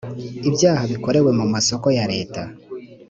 ibyaha 0.47 0.83
bikorewe 0.91 1.29
mu 1.39 1.45
masoko 1.53 1.87
ya 1.97 2.05
leta 2.13 2.41